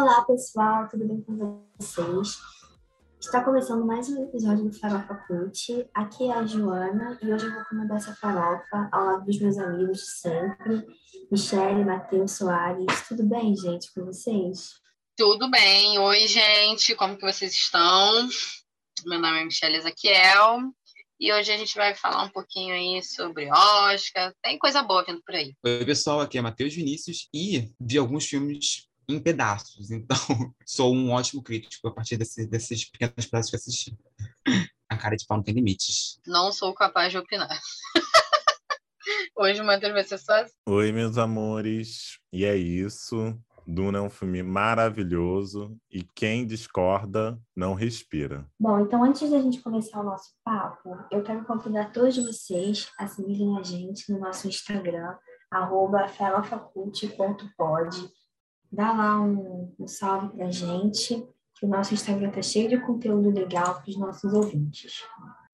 [0.00, 2.38] Olá, pessoal, tudo bem com vocês?
[3.20, 5.90] Está começando mais um episódio do Farofa Cult.
[5.92, 9.58] Aqui é a Joana e hoje eu vou comandar essa farofa ao lado dos meus
[9.58, 10.86] amigos de sempre,
[11.32, 13.08] Michele, Matheus, Soares.
[13.08, 14.74] Tudo bem, gente, com vocês?
[15.16, 15.98] Tudo bem.
[15.98, 18.28] Oi, gente, como que vocês estão?
[19.04, 20.60] Meu nome é Michele Ezequiel
[21.18, 24.32] e hoje a gente vai falar um pouquinho aí sobre Oscar.
[24.44, 25.56] Tem coisa boa vindo por aí.
[25.64, 30.16] Oi, pessoal, aqui é Matheus Vinícius e vi alguns filmes em pedaços, então
[30.66, 33.98] sou um ótimo crítico a partir desse, desses pequenos pedaços que assisti.
[34.88, 36.20] A cara de pau não tem limites.
[36.26, 37.48] Não sou capaz de opinar.
[39.36, 40.52] Hoje o Matheus vai ser só assim.
[40.66, 42.18] Oi, meus amores.
[42.32, 43.34] E é isso.
[43.66, 48.46] Duna é um filme maravilhoso e quem discorda não respira.
[48.58, 53.06] Bom, então antes da gente começar o nosso papo, eu quero convidar todos vocês a
[53.06, 55.14] seguirem a gente no nosso Instagram,
[55.50, 56.06] arroba.
[58.70, 63.30] Dá lá um, um salve pra gente, que o nosso Instagram tá cheio de conteúdo
[63.30, 65.02] legal para os nossos ouvintes.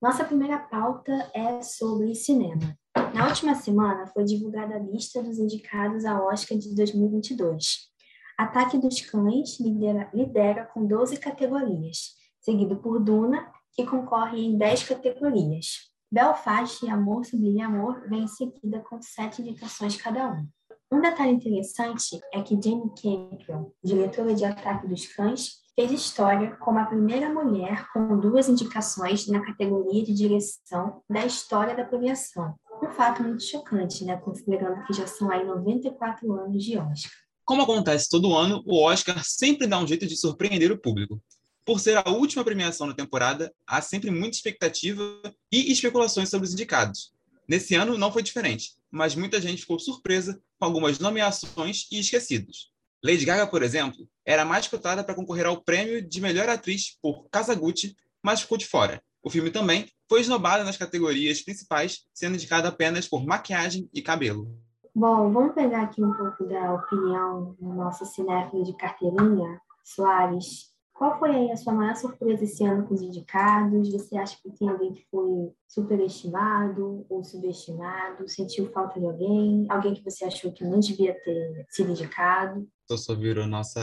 [0.00, 2.76] Nossa primeira pauta é sobre cinema.
[3.14, 7.88] Na última semana foi divulgada a lista dos indicados ao Oscar de 2022.
[8.36, 14.82] Ataque dos Cães lidera, lidera com 12 categorias, seguido por Duna, que concorre em 10
[14.88, 15.90] categorias.
[16.10, 20.46] Belfast e Amor Sublime Amor vem em seguida com sete indicações cada um.
[20.94, 26.78] Um detalhe interessante é que Jane Campion, diretora de Ataque dos Cães, fez história como
[26.78, 32.54] a primeira mulher com duas indicações na categoria de direção da história da premiação.
[32.80, 37.10] Um fato muito chocante, né, considerando que já são aí 94 anos de Oscar.
[37.44, 41.20] Como acontece todo ano, o Oscar sempre dá um jeito de surpreender o público.
[41.64, 45.02] Por ser a última premiação da temporada, há sempre muita expectativa
[45.50, 47.12] e especulações sobre os indicados.
[47.48, 52.72] Nesse ano não foi diferente, mas muita gente ficou surpresa com algumas nomeações e esquecidos.
[53.04, 57.28] Lady Gaga, por exemplo, era mais cotada para concorrer ao prêmio de melhor atriz por
[57.28, 59.02] Kazaguchi, mas ficou de fora.
[59.20, 64.48] O filme também foi esnobado nas categorias principais, sendo indicado apenas por maquiagem e cabelo.
[64.94, 70.73] Bom, vamos pegar aqui um pouco da opinião do nosso cinéfilo de carteirinha, Soares.
[70.94, 73.90] Qual foi aí a sua maior surpresa esse ano com os indicados?
[73.90, 78.28] Você acha que tem alguém que foi superestimado ou subestimado?
[78.28, 79.66] Sentiu falta de alguém?
[79.68, 82.68] Alguém que você achou que não devia ter sido indicado?
[82.88, 83.80] Só virou nossa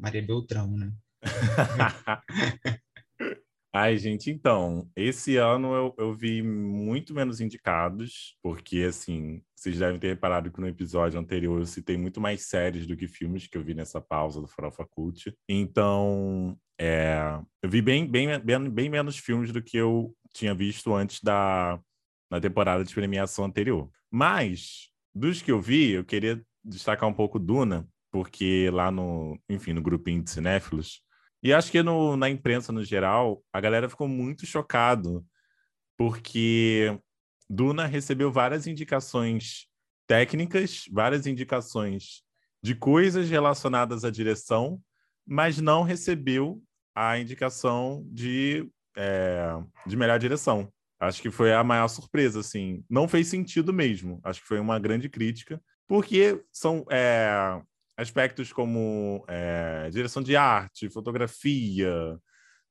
[0.00, 0.90] Maria Beltrão, né?
[3.72, 10.00] Ai, gente, então, esse ano eu, eu vi muito menos indicados, porque, assim, vocês devem
[10.00, 13.58] ter reparado que no episódio anterior eu citei muito mais séries do que filmes que
[13.58, 15.34] eu vi nessa pausa do Farofa Cult.
[15.46, 20.94] Então, é, eu vi bem, bem, bem, bem menos filmes do que eu tinha visto
[20.94, 21.78] antes da
[22.30, 23.90] na temporada de premiação anterior.
[24.10, 29.72] Mas, dos que eu vi, eu queria destacar um pouco Duna, porque lá no, enfim,
[29.72, 31.02] no grupinho de cinéfilos,
[31.42, 35.24] e acho que no, na imprensa, no geral, a galera ficou muito chocado,
[35.96, 36.98] porque
[37.48, 39.66] Duna recebeu várias indicações
[40.06, 42.22] técnicas, várias indicações
[42.62, 44.80] de coisas relacionadas à direção,
[45.26, 46.60] mas não recebeu
[46.94, 49.56] a indicação de, é,
[49.86, 50.72] de melhor direção.
[50.98, 52.84] Acho que foi a maior surpresa, assim.
[52.90, 54.20] Não fez sentido mesmo.
[54.24, 57.60] Acho que foi uma grande crítica, porque são é,
[57.98, 62.16] aspectos como é, direção de arte, fotografia,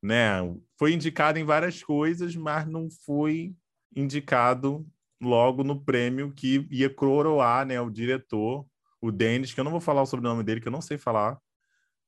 [0.01, 0.39] né?
[0.79, 3.53] Foi indicado em várias coisas, mas não foi
[3.93, 4.87] indicado
[5.21, 8.65] logo no prêmio que ia coroar, né, o diretor,
[9.01, 11.37] o Denis, que eu não vou falar o sobrenome dele, que eu não sei falar,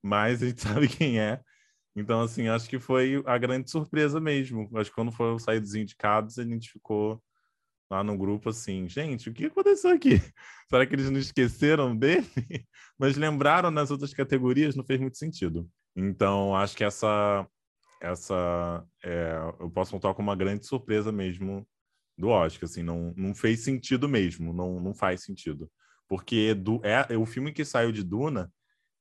[0.02, 1.42] mas a gente sabe quem é.
[1.96, 4.70] Então, assim, acho que foi a grande surpresa mesmo.
[4.76, 7.22] Acho que quando foram sair dos indicados, a gente ficou
[7.90, 10.12] lá no grupo assim, gente, o que aconteceu aqui?
[10.70, 12.28] Será que eles não esqueceram dele?
[12.98, 15.70] Mas lembraram nas outras categorias, não fez muito sentido.
[15.96, 17.48] Então, acho que essa,
[18.02, 21.68] essa é, eu posso contar como uma grande surpresa mesmo
[22.18, 25.72] do Oscar, assim, não, não fez sentido mesmo, não, não faz sentido.
[26.08, 28.52] Porque do, é, é o filme que saiu de Duna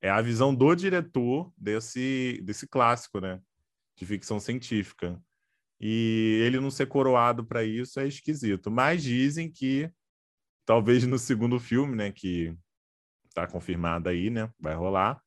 [0.01, 3.41] é a visão do diretor desse, desse clássico, né?
[3.97, 5.21] De ficção científica.
[5.79, 8.69] E ele não ser coroado para isso é esquisito.
[8.69, 9.89] Mas dizem que
[10.65, 12.55] talvez no segundo filme, né, que
[13.27, 15.21] está confirmado aí, né, vai rolar,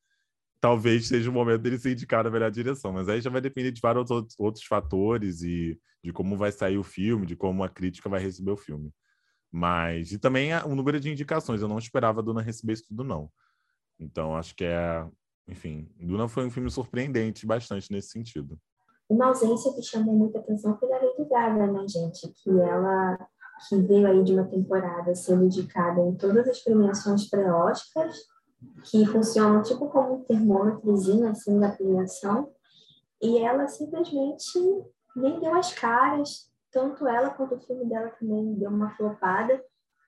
[0.60, 2.92] talvez seja o momento dele ser indicado a melhor direção.
[2.92, 6.84] Mas aí já vai depender de vários outros, fatores e de como vai sair o
[6.84, 8.92] filme, de como a crítica vai receber o filme.
[9.50, 11.60] Mas e também o número de indicações.
[11.60, 13.30] Eu não esperava a Duna receber isso tudo não.
[13.98, 15.06] Então acho que é,
[15.48, 18.58] enfim, Duna foi um filme surpreendente bastante nesse sentido.
[19.12, 22.32] Uma ausência que chamou muita atenção foi a Lady Gaga, né, gente?
[22.42, 23.18] Que ela
[23.68, 28.16] que veio aí de uma temporada sendo indicada em todas as premiações pré-Oscars
[28.84, 32.50] que funcionam tipo como um termômetrozinho assim da premiação,
[33.20, 34.58] e ela simplesmente
[35.14, 39.62] nem deu as caras, tanto ela quanto o filme dela também deu uma flopada.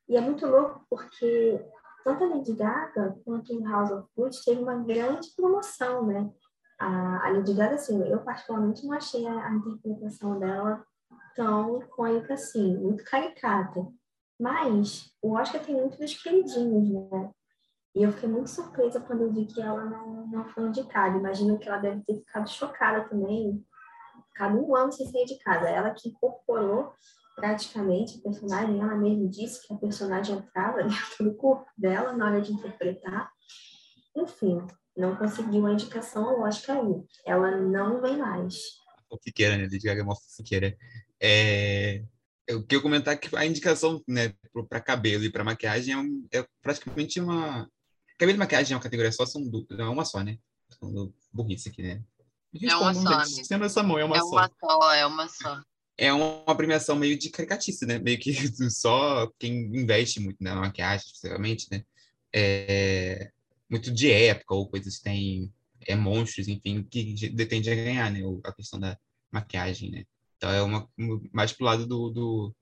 [0.08, 1.62] E é muito louco porque
[2.02, 6.30] tanto a Lady Gaga quanto o House of Blues teve uma grande promoção, né?
[6.78, 10.84] A, a Lady Gaga, assim, eu particularmente não achei a, a interpretação dela
[11.34, 13.86] tão icônica assim, muito caricata.
[14.38, 17.30] Mas o Oscar tem muito dos queridinhos, né?
[17.94, 21.16] E eu fiquei muito surpresa quando eu vi que ela não, não foi indicada.
[21.16, 23.64] Imagino que ela deve ter ficado chocada também,
[24.28, 25.68] ficado um ano sem sair de casa.
[25.68, 26.92] Ela que incorporou
[27.36, 32.26] praticamente a personagem, ela mesma disse que a personagem entrava dentro do corpo dela na
[32.26, 33.30] hora de interpretar.
[34.16, 37.02] Enfim, não conseguiu a indicação ao Oscar aí.
[37.24, 38.54] Ela não vem mais.
[39.08, 39.64] Fofiqueira, né?
[39.64, 40.76] Lady Gaga é uma fofiqueira.
[41.20, 42.04] É...
[42.46, 44.34] Eu queria comentar que a indicação né,
[44.68, 47.68] para cabelo e para maquiagem é, um, é, praticamente uma.
[48.18, 50.38] Cabelo e maquiagem é uma categoria só, são é uma só, né?
[51.32, 52.02] Burrice aqui, né?
[52.62, 53.24] É uma só.
[53.24, 54.26] Sendo essa mão, é uma é só.
[54.26, 54.92] Uma só.
[54.92, 55.62] É uma só.
[55.96, 57.98] É uma premiação meio de caricatice, né?
[57.98, 58.32] Meio que
[58.70, 61.82] só quem investe muito na maquiagem, especificamente, né?
[62.34, 63.30] É,
[63.70, 65.52] muito de época ou coisas que tem
[65.86, 68.20] é, monstros, enfim, que detende a ganhar, né?
[68.44, 68.98] A questão da
[69.30, 70.04] maquiagem, né?
[70.36, 70.88] Então é uma
[71.32, 72.54] mais pro lado do, do,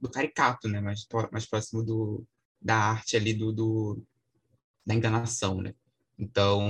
[0.00, 0.80] do caricato, né?
[0.80, 2.24] Mais, mais próximo do,
[2.60, 4.02] da arte ali, do, do
[4.84, 5.74] da enganação, né?
[6.18, 6.68] Então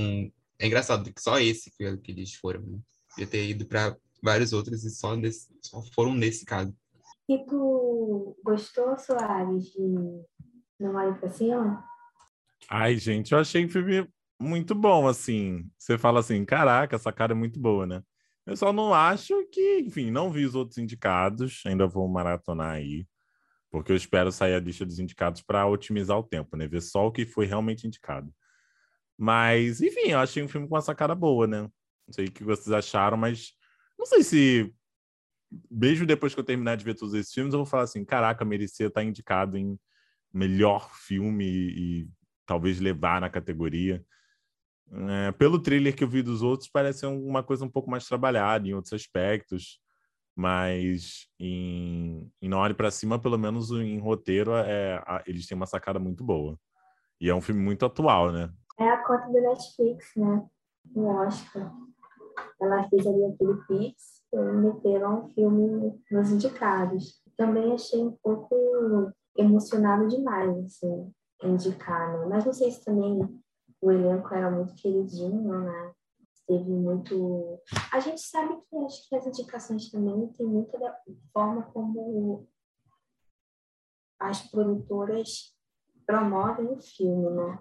[0.59, 2.79] é engraçado que só esse que, eles foram, né?
[3.11, 6.75] Podia ter ido para vários outros e só, nesse, só foram nesse caso.
[7.29, 9.81] E tu gostou, Soares, de
[10.79, 11.85] Não Olhe Pra Cima?
[12.74, 14.08] Ai, gente, eu achei o filme
[14.40, 15.70] muito bom, assim.
[15.76, 18.02] Você fala assim, caraca, essa cara é muito boa, né?
[18.46, 23.06] Eu só não acho que, enfim, não vi os outros indicados, ainda vou maratonar aí,
[23.70, 26.66] porque eu espero sair a lista dos indicados para otimizar o tempo, né?
[26.66, 28.32] Ver só o que foi realmente indicado.
[29.18, 31.60] Mas, enfim, eu achei um filme com essa cara boa, né?
[32.06, 33.52] Não sei o que vocês acharam, mas
[33.98, 34.75] não sei se
[35.70, 38.46] mesmo depois que eu terminar de ver todos esses filmes, eu vou falar assim, caraca,
[38.46, 39.78] merecia estar indicado em
[40.32, 42.08] melhor filme e
[42.52, 44.04] talvez levar na categoria.
[45.08, 48.69] É, pelo trailer que eu vi dos outros, parece uma coisa um pouco mais trabalhada
[48.69, 49.81] em outros aspectos,
[50.37, 55.56] mas em, em Não Olhe para Cima, pelo menos em roteiro, é, a, eles têm
[55.56, 56.58] uma sacada muito boa.
[57.19, 58.52] E é um filme muito atual, né?
[58.78, 60.44] É a conta do Netflix, né?
[60.94, 61.72] O Oscar.
[62.60, 67.22] Ela fez ali aquele Pix e meteram um filme nos indicados.
[67.34, 71.10] Também achei um pouco emocionado demais, assim,
[71.42, 72.26] indicar, né?
[72.26, 73.42] Mas não sei se também
[73.80, 75.92] o elenco era muito queridinho, né?
[76.46, 77.60] Teve muito.
[77.92, 80.96] A gente sabe que acho que as indicações também tem muita da
[81.32, 82.48] forma como
[84.18, 85.56] as produtoras
[86.06, 87.58] promovem o filme, né?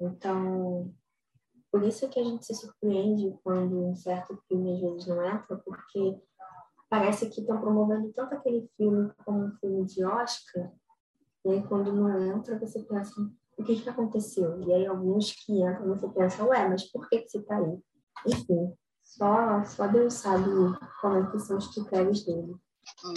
[0.00, 0.94] Então,
[1.70, 5.56] por isso que a gente se surpreende quando um certo filme às vezes não entra,
[5.56, 6.20] porque
[6.90, 10.70] parece que estão promovendo tanto aquele filme como um filme de Oscar,
[11.44, 13.12] e aí quando não entra, você pensa,
[13.56, 14.60] o que, que aconteceu?
[14.60, 17.78] E aí alguns que entram, você pensa, ué, mas por que, que você está aí?
[18.26, 18.72] Enfim,
[19.02, 20.44] só, só Deus sabe
[21.00, 22.54] como é que são os critérios dele.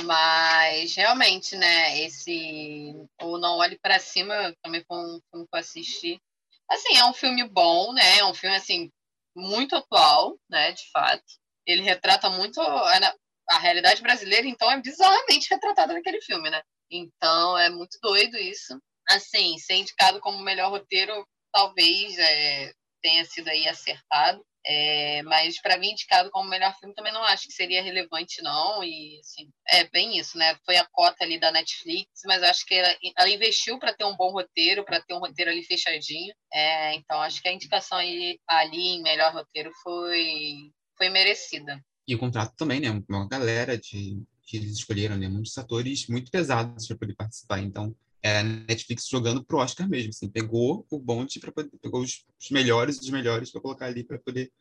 [0.05, 5.59] Mas realmente, né, esse o Não Olhe para Cima também foi um filme que eu
[5.59, 6.21] assisti
[6.69, 8.19] Assim, é um filme bom, né?
[8.19, 8.91] É um filme, assim,
[9.35, 10.71] muito atual, né?
[10.71, 11.23] De fato.
[11.65, 13.15] Ele retrata muito a,
[13.49, 16.61] a realidade brasileira, então é bizarramente retratada naquele filme, né?
[16.89, 18.79] Então é muito doido isso.
[19.07, 24.43] Assim, ser indicado como melhor roteiro talvez é, tenha sido aí acertado.
[24.67, 28.83] É, mas para mim, indicado como melhor filme, também não acho que seria relevante, não.
[28.83, 30.57] E assim, é bem isso, né?
[30.65, 34.15] Foi a cota ali da Netflix, mas acho que ela, ela investiu para ter um
[34.15, 36.33] bom roteiro, para ter um roteiro ali fechadinho.
[36.51, 41.79] É, então, acho que a indicação aí, ali em melhor roteiro foi, foi merecida.
[42.07, 42.89] E o contrato também, né?
[43.07, 45.27] Uma galera de, que eles escolheram, né?
[45.27, 47.59] Muitos atores muito pesados para poder participar.
[47.59, 52.25] Então, é a Netflix jogando pro Oscar mesmo, assim, pegou o bonde para pegou os,
[52.39, 54.51] os melhores dos melhores para colocar ali para poder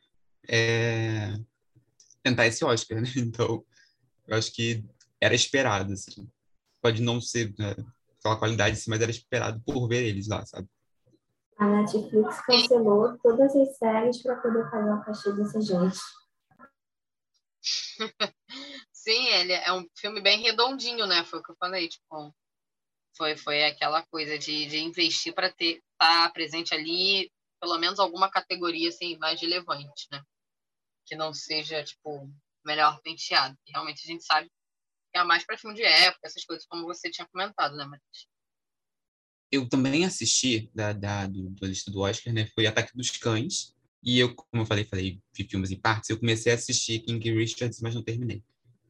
[0.46, 1.34] é,
[2.22, 3.08] tentar esse Oscar, né?
[3.16, 3.64] Então,
[4.26, 4.84] eu acho que
[5.20, 6.28] era esperado, assim.
[6.82, 7.74] Pode não ser né,
[8.18, 10.68] aquela qualidade, assim, mas era esperado por ver eles lá, sabe?
[11.56, 15.98] A Netflix cancelou todas as séries para poder fazer o cachê dessa gente.
[19.04, 21.22] Sim, ele é um filme bem redondinho, né?
[21.24, 22.34] Foi o que eu falei, tipo,
[23.14, 27.30] foi, foi aquela coisa de, de investir para ter estar tá presente ali,
[27.60, 30.22] pelo menos alguma categoria assim, mais relevante, né?
[31.04, 32.32] Que não seja, tipo,
[32.64, 33.54] melhor penteado.
[33.68, 34.48] Realmente a gente sabe
[35.12, 38.26] que é mais para filme de época, essas coisas, como você tinha comentado, né, Matheus?
[39.52, 42.46] eu também assisti da, da, do, da lista do Oscar, né?
[42.54, 43.74] Foi Ataque dos Cães.
[44.02, 47.30] E eu, como eu falei, falei, vi filmes em partes, eu comecei a assistir King
[47.32, 48.42] Richards, mas não terminei.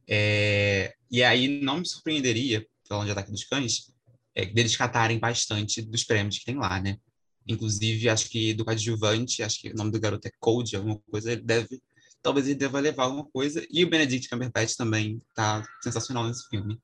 [0.08, 3.92] É, e aí não me surpreenderia, falando de Ataque dos Cães,
[4.34, 6.98] é, deles catarem bastante dos prêmios que tem lá, né?
[7.46, 11.32] Inclusive, acho que do coadjuvante, acho que o nome do garoto é Code, alguma coisa,
[11.32, 11.82] ele deve,
[12.22, 13.66] talvez ele deva levar alguma coisa.
[13.70, 16.80] E o Benedict Cumberbatch também tá sensacional nesse filme.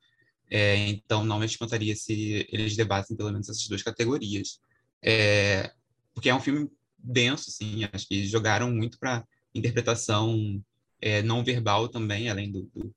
[0.51, 4.61] É, então, não me espantaria se eles debatem pelo menos essas duas categorias.
[5.03, 5.73] É,
[6.15, 9.25] porque é um filme denso, assim, acho que jogaram muito para
[9.55, 10.63] interpretação
[11.01, 12.95] é, não verbal também, além do, do,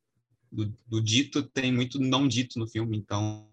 [0.53, 3.49] do, do, dito, tem muito não dito no filme, então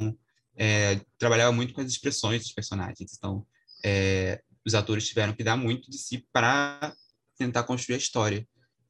[0.55, 3.15] é, trabalhava muito com as expressões dos personagens.
[3.17, 3.47] Então,
[3.85, 6.95] é, os atores tiveram que dar muito de si para
[7.37, 8.47] tentar construir a história.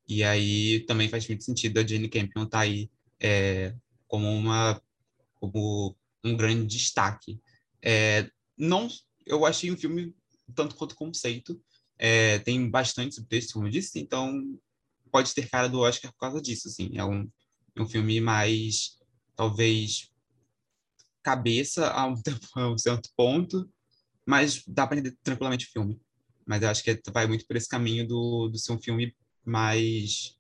[0.09, 2.91] E aí também faz muito sentido a Jane Campion estar tá aí
[3.21, 3.75] é,
[4.09, 4.83] como uma
[5.37, 7.41] como um grande destaque.
[7.81, 8.89] É, não,
[9.25, 10.15] eu achei um filme
[10.55, 11.63] tanto quanto conceito.
[11.97, 14.59] É, tem bastante subtexto, como eu disse, então
[15.11, 16.69] pode ter cara do Oscar por causa disso.
[16.69, 16.91] Assim.
[16.95, 17.31] É um,
[17.81, 18.99] um filme mais,
[19.37, 20.11] talvez,
[21.23, 22.15] cabeça a um,
[22.57, 23.69] a um certo ponto,
[24.27, 26.01] mas dá para entender tranquilamente o filme.
[26.47, 30.37] Mas eu acho que vai muito por esse caminho do, do ser um filme mais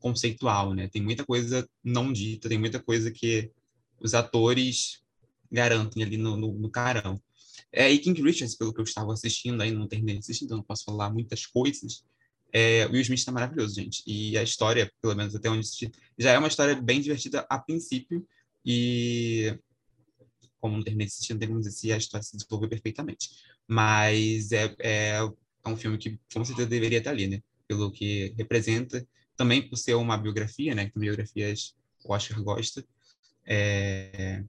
[0.00, 0.88] conceitual, né?
[0.88, 3.50] Tem muita coisa não dita, tem muita coisa que
[4.00, 5.02] os atores
[5.50, 7.20] garantem ali no, no, no carão.
[7.72, 10.58] É, e King Richards, pelo que eu estava assistindo, aí não terminei de assistir, então
[10.58, 12.04] não posso falar muitas coisas.
[12.52, 14.02] É, Will Smith está maravilhoso, gente.
[14.06, 17.58] E a história, pelo menos até onde assisti, já é uma história bem divertida a
[17.58, 18.26] princípio.
[18.64, 19.58] E
[20.60, 23.30] como não terminei de assistir, não tem como dizer se a história se desenvolveu perfeitamente.
[23.66, 27.42] Mas é, é, é um filme que com certeza deveria estar ali, né?
[27.66, 30.88] Pelo que representa, também por ser uma biografia, né?
[30.88, 31.74] Que biografias
[32.04, 32.84] o Oscar gosta.
[33.46, 34.42] É,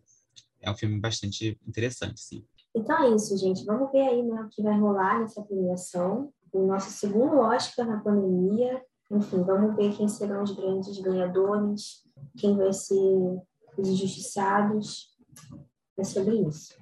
[0.62, 2.46] é um filme bastante interessante, sim.
[2.76, 3.66] Então é isso, gente.
[3.66, 6.32] Vamos ver aí né, o que vai rolar nessa premiação.
[6.52, 8.82] O nosso segundo Oscar na pandemia.
[9.12, 12.04] Enfim, vamos ver quem serão os grandes ganhadores,
[12.38, 13.40] quem vai ser
[13.78, 15.18] os injustiçados.
[15.98, 16.78] É sobre isso.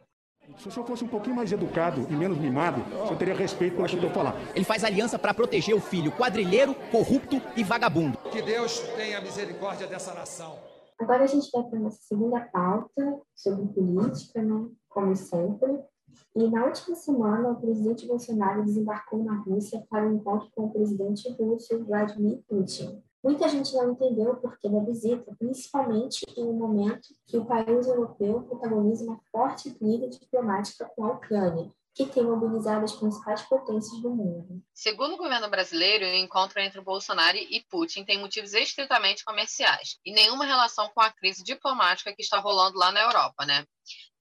[0.57, 3.83] Se o senhor fosse um pouquinho mais educado e menos mimado, o senhor teria respeito
[3.83, 4.36] aquilo que eu falar.
[4.55, 8.17] Ele faz aliança para proteger o filho quadrilheiro, corrupto e vagabundo.
[8.31, 10.57] Que Deus tenha misericórdia dessa nação.
[11.00, 14.67] Agora a gente vai para a nossa segunda pauta sobre política, né?
[14.89, 15.79] Como sempre.
[16.36, 20.71] E na última semana, o presidente Bolsonaro desembarcou na Rússia para um encontro com o
[20.71, 23.01] presidente russo Vladimir Putin.
[23.24, 27.88] Muita gente não entendeu o porquê da visita, principalmente em um momento que o país
[27.88, 33.99] europeu protagoniza uma forte briga diplomática com a Ucrânia, que tem mobilizado as principais potências
[34.01, 34.61] do mundo.
[34.71, 40.13] Segundo o governo brasileiro, o encontro entre Bolsonaro e Putin tem motivos estritamente comerciais e
[40.13, 43.65] nenhuma relação com a crise diplomática que está rolando lá na Europa, né?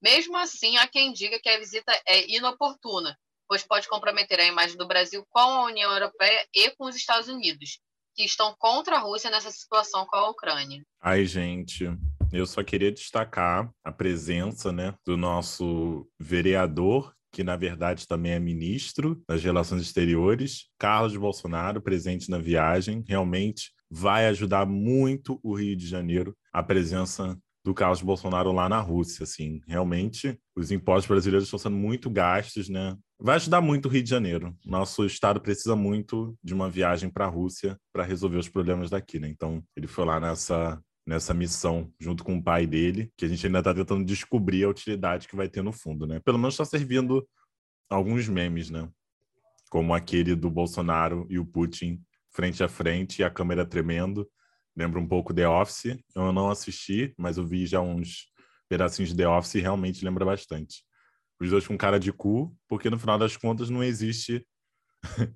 [0.01, 3.15] Mesmo assim, há quem diga que a visita é inoportuna,
[3.47, 7.27] pois pode comprometer a imagem do Brasil com a União Europeia e com os Estados
[7.27, 7.79] Unidos,
[8.15, 10.83] que estão contra a Rússia nessa situação com a Ucrânia.
[10.99, 11.85] Ai, gente,
[12.31, 18.39] eu só queria destacar a presença né, do nosso vereador, que na verdade também é
[18.39, 23.03] ministro das Relações Exteriores, Carlos Bolsonaro, presente na viagem.
[23.07, 28.79] Realmente vai ajudar muito o Rio de Janeiro a presença do Carlos Bolsonaro lá na
[28.79, 32.97] Rússia, assim, realmente os impostos brasileiros estão sendo muito gastos, né?
[33.19, 34.55] Vai ajudar muito o Rio de Janeiro.
[34.65, 39.19] Nosso estado precisa muito de uma viagem para a Rússia para resolver os problemas daqui,
[39.19, 39.27] né?
[39.27, 43.45] Então, ele foi lá nessa nessa missão junto com o pai dele, que a gente
[43.45, 46.19] ainda está tentando descobrir a utilidade que vai ter no fundo, né?
[46.19, 47.27] Pelo menos está servindo
[47.89, 48.89] alguns memes, né?
[49.69, 54.29] Como aquele do Bolsonaro e o Putin frente a frente e a câmera tremendo
[54.75, 55.97] lembra um pouco The Office.
[56.13, 58.27] Eu não assisti, mas eu vi já uns
[58.69, 60.83] pedacinhos de The Office e realmente lembra bastante.
[61.39, 64.45] Os dois com cara de cu, porque no final das contas não existe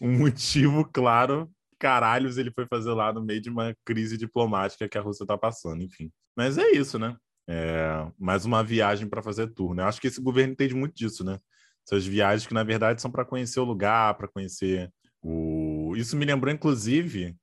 [0.00, 1.50] um motivo claro.
[1.80, 5.36] Caralhos, ele foi fazer lá no meio de uma crise diplomática que a Rússia está
[5.36, 6.12] passando, enfim.
[6.36, 7.16] Mas é isso, né?
[7.48, 9.82] É mais uma viagem para fazer tour, né?
[9.82, 11.38] Acho que esse governo entende muito disso, né?
[11.84, 15.94] Essas viagens que, na verdade, são para conhecer o lugar, para conhecer o.
[15.96, 17.34] Isso me lembrou, inclusive,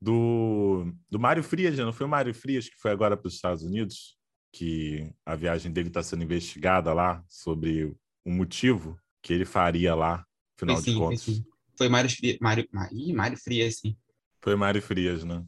[0.00, 3.62] do, do Mário Frias, não foi o Mário Frias que foi agora para os Estados
[3.62, 4.16] Unidos,
[4.52, 10.24] que a viagem dele está sendo investigada lá sobre o motivo que ele faria lá,
[10.54, 11.42] afinal sim, de contas.
[11.76, 12.66] Foi, Mário Frias, Mário,
[13.14, 13.96] Mário Frias, sim.
[14.40, 15.44] Foi Mário Frias, né?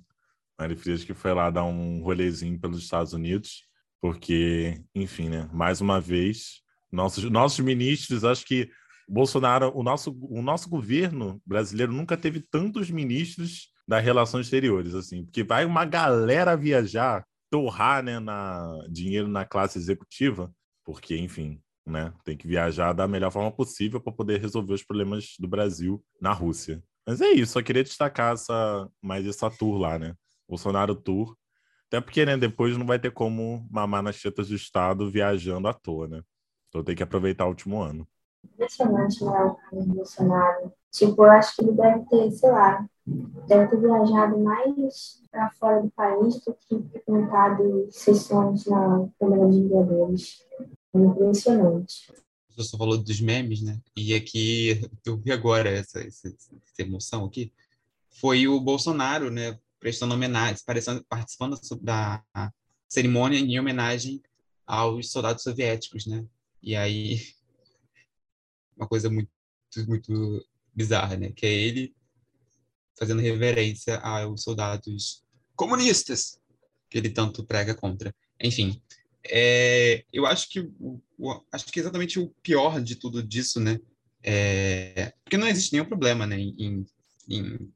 [0.58, 3.64] Mário Frias que foi lá dar um rolezinho pelos Estados Unidos,
[4.00, 5.49] porque, enfim, né?
[5.52, 8.70] Mais uma vez, nossos, nossos ministros, acho que
[9.08, 15.25] Bolsonaro, o nosso, o nosso governo brasileiro nunca teve tantos ministros das relações exteriores, assim,
[15.25, 20.52] porque vai uma galera viajar, torrar, né, na, dinheiro na classe executiva,
[20.85, 21.58] porque, enfim,
[21.88, 22.12] né?
[22.25, 26.33] Tem que viajar da melhor forma possível para poder resolver os problemas do Brasil na
[26.33, 26.83] Rússia.
[27.07, 30.14] Mas é isso, só queria destacar essa, mais essa tour lá, né?
[30.49, 31.37] Bolsonaro Tour.
[31.87, 35.73] Até porque, né, depois não vai ter como mamar nas tetas do Estado viajando à
[35.73, 36.23] toa, né?
[36.68, 38.07] Então tem que aproveitar o último ano.
[38.45, 40.73] Impressionante, né, o Bolsonaro.
[40.90, 42.87] Tipo, eu acho que ele deve ter, sei lá,
[43.47, 49.62] deve ter viajado mais para fora do país do que frequentado sessões na Câmara de
[49.62, 50.47] Vereadores.
[50.95, 52.12] Impressionante.
[52.57, 53.80] Você falou dos memes, né?
[53.97, 57.52] E aqui, eu vi agora essa, essa, essa emoção aqui,
[58.11, 59.59] foi o Bolsonaro, né?
[59.78, 60.62] Prestando homenagem,
[61.09, 62.25] participando da
[62.88, 64.21] cerimônia em homenagem
[64.66, 66.25] aos soldados soviéticos, né?
[66.62, 67.21] E aí,
[68.76, 69.30] uma coisa muito,
[69.87, 71.30] muito bizarra, né?
[71.30, 71.95] Que é ele
[72.99, 75.23] fazendo reverência aos soldados
[75.54, 76.40] comunistas
[76.90, 78.12] que ele tanto prega contra.
[78.40, 78.83] Enfim,
[79.30, 83.78] é, eu acho que o, o, acho que exatamente o pior de tudo disso, né?
[84.23, 86.85] É, porque não existe nenhum problema, né, em,
[87.28, 87.73] em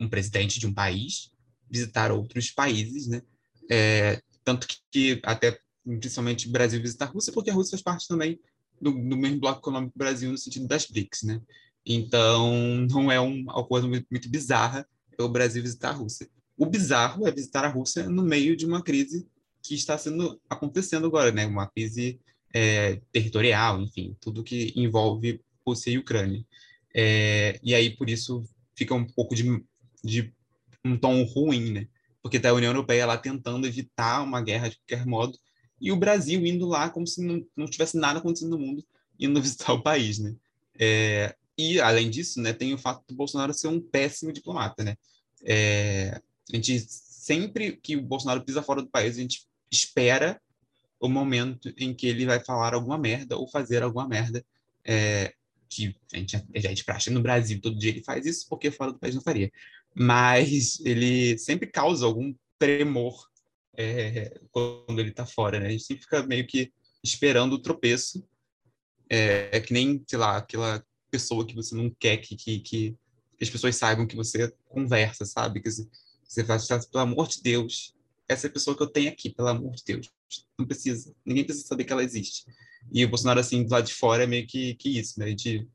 [0.00, 1.30] um presidente de um país
[1.70, 3.22] visitar outros países, né?
[3.70, 8.08] É, tanto que, até principalmente o Brasil visitar a Rússia, porque a Rússia faz parte
[8.08, 8.38] também
[8.80, 11.40] do, do mesmo bloco econômico do Brasil no sentido das BRICS, né?
[11.84, 14.86] Então, não é um, uma coisa muito, muito bizarra
[15.18, 16.28] o Brasil visitar a Rússia.
[16.56, 19.26] O bizarro é visitar a Rússia no meio de uma crise
[19.68, 21.46] que está sendo acontecendo agora, né?
[21.46, 22.20] Uma crise
[22.54, 26.44] é, territorial, enfim, tudo que envolve Rússia e Ucrânia.
[26.94, 28.44] É, e aí, por isso,
[28.74, 29.64] fica um pouco de,
[30.02, 30.32] de
[30.84, 31.88] um tom ruim, né?
[32.22, 35.38] Porque tá a União Europeia lá tentando evitar uma guerra de qualquer modo,
[35.80, 38.84] e o Brasil indo lá como se não, não tivesse nada acontecendo no mundo,
[39.18, 40.34] indo visitar o país, né?
[40.78, 44.96] É, e, além disso, né, tem o fato do Bolsonaro ser um péssimo diplomata, né?
[45.44, 46.20] É,
[46.52, 50.40] a gente sempre que o Bolsonaro pisa fora do país, a gente espera
[50.98, 54.44] o momento em que ele vai falar alguma merda ou fazer alguma merda.
[54.84, 55.34] É,
[55.68, 58.92] que a gente já de praxe no Brasil, todo dia ele faz isso, porque fora
[58.92, 59.50] do país não faria.
[59.94, 63.28] Mas ele sempre causa algum tremor
[63.76, 65.66] é, quando ele está fora, né?
[65.66, 68.24] A gente sempre fica meio que esperando o tropeço.
[69.08, 72.96] É, é, que nem, sei lá, aquela pessoa que você não quer que, que, que
[73.40, 75.60] as pessoas saibam que você conversa, sabe?
[75.60, 77.94] Que você faz, pelo amor de Deus,
[78.28, 80.12] essa é a pessoa que eu tenho aqui, pelo amor de Deus.
[80.58, 82.44] Não precisa, ninguém precisa saber que ela existe.
[82.92, 85.26] E o Bolsonaro, assim, do lado de fora é meio que, que isso, né?
[85.26, 85.68] A gente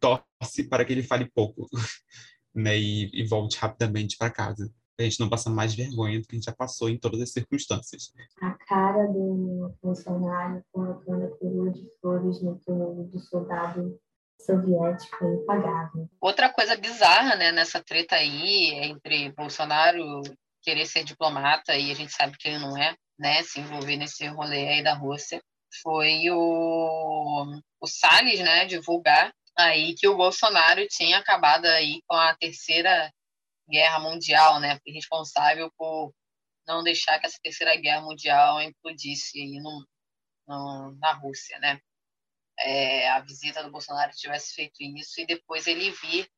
[0.00, 1.68] torce para que ele fale pouco,
[2.54, 2.76] né?
[2.76, 4.72] E, e volte rapidamente para casa.
[4.98, 7.32] A gente não passa mais vergonha do que a gente já passou em todas as
[7.32, 8.12] circunstâncias.
[8.40, 13.98] A cara do Bolsonaro colocando a coroa de flores no túmulo do soldado
[14.40, 16.08] soviético é impagável.
[16.20, 20.22] Outra coisa bizarra, né, nessa treta aí entre Bolsonaro
[20.64, 24.26] querer ser diplomata e a gente sabe que ele não é, né, se envolver nesse
[24.26, 25.42] rolê aí da Rússia,
[25.82, 32.34] foi o, o Salles, né, divulgar aí que o Bolsonaro tinha acabado aí com a
[32.34, 33.12] terceira
[33.68, 36.12] guerra mundial, né, responsável por
[36.66, 39.86] não deixar que essa terceira guerra mundial implodisse aí no,
[40.48, 41.78] no, na Rússia, né.
[42.60, 46.28] É, a visita do Bolsonaro tivesse feito isso e depois ele vir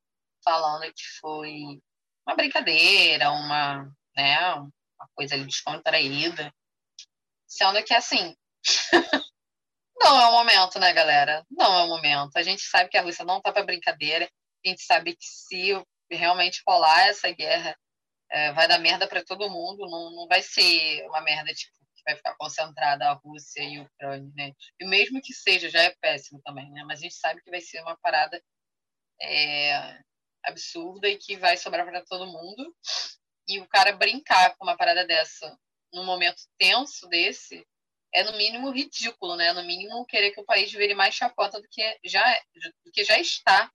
[0.43, 1.79] falando que foi
[2.27, 4.55] uma brincadeira, uma né?
[4.55, 6.53] Uma coisa ali descontraída.
[7.47, 8.35] Sendo que, assim,
[10.01, 11.45] não é o momento, né, galera?
[11.51, 12.37] Não é o momento.
[12.37, 14.29] A gente sabe que a Rússia não tá para brincadeira.
[14.65, 15.73] A gente sabe que se
[16.11, 17.77] realmente rolar essa guerra,
[18.31, 19.89] é, vai dar merda para todo mundo.
[19.89, 23.83] Não, não vai ser uma merda, tipo, que vai ficar concentrada a Rússia e a
[23.83, 24.53] Ucrânia, né?
[24.81, 26.83] E mesmo que seja, já é péssimo também, né?
[26.85, 28.43] Mas a gente sabe que vai ser uma parada
[29.21, 29.99] é,
[30.45, 32.75] absurda e que vai sobrar para todo mundo.
[33.49, 35.57] E o cara brincar com uma parada dessa
[35.93, 37.67] num momento tenso desse
[38.13, 39.53] é no mínimo ridículo, né?
[39.53, 42.41] No mínimo querer que o país vire mais chacota do que já é,
[42.85, 43.71] do que já está,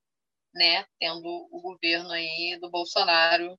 [0.54, 0.86] né?
[1.00, 3.58] Tendo o governo aí do Bolsonaro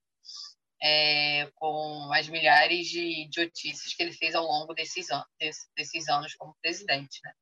[0.83, 6.09] é, com as milhares de idiotices que ele fez ao longo desses, an desses, desses
[6.09, 7.33] anos como presidente, né?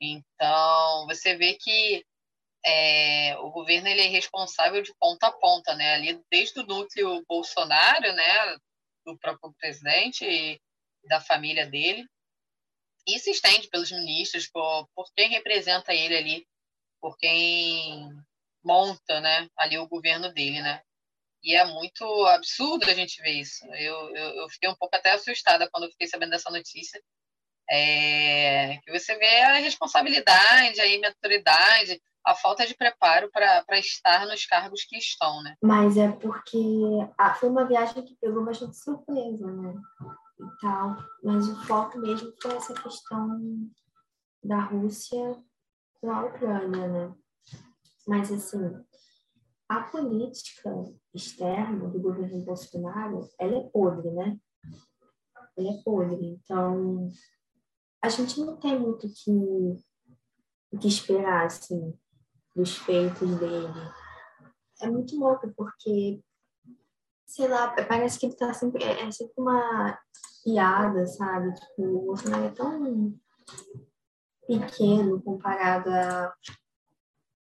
[0.00, 2.04] Então, você vê que
[2.68, 5.94] é, o governo ele é responsável de ponta a ponta, né?
[5.94, 8.56] Ali desde o núcleo Bolsonaro, né,
[9.06, 10.60] do próprio presidente e
[11.04, 12.06] da família dele,
[13.06, 16.46] e se estende pelos ministros, por, por quem representa ele ali,
[17.00, 18.10] por quem
[18.62, 20.82] monta, né, ali o governo dele, né?
[21.42, 23.64] E é muito absurdo a gente ver isso.
[23.76, 27.00] Eu, eu, eu fiquei um pouco até assustada quando fiquei sabendo dessa notícia.
[27.70, 34.44] É, que você vê a responsabilidade, a imaturidade, a falta de preparo para estar nos
[34.44, 35.56] cargos que estão, né?
[35.62, 36.58] Mas é porque
[37.16, 39.74] ah, foi uma viagem que pegou bastante surpresa, né?
[40.38, 40.96] E tal.
[41.24, 43.40] Mas o foco mesmo foi essa questão
[44.44, 45.42] da Rússia
[46.00, 47.14] com a Ucrânia, né?
[48.06, 48.74] Mas, assim,
[49.66, 50.70] a política
[51.14, 54.38] externa do governo Bolsonaro, ela é podre, né?
[55.56, 56.26] Ela é podre.
[56.26, 57.08] Então,
[58.02, 61.98] a gente não tem muito o que, que esperar, assim,
[62.58, 63.68] dos feitos dele.
[64.80, 66.20] É muito louco, porque,
[67.26, 68.82] sei lá, parece que ele tá sempre...
[68.82, 69.98] É, é sempre uma
[70.44, 71.54] piada, sabe?
[71.54, 73.14] Tipo, o Bolsonaro é tão
[74.46, 76.32] pequeno comparado a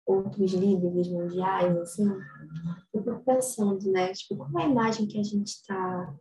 [0.07, 2.11] outros líderes mundiais, assim,
[2.95, 6.15] eu fico pensando, né, tipo, qual é a imagem que a gente está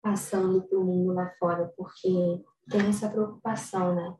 [0.00, 4.16] passando para o mundo lá fora, porque tem essa preocupação, né,